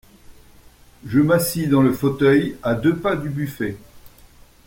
[1.05, 3.77] Je m’assis dans le fauteuil, à deux pas du buffet.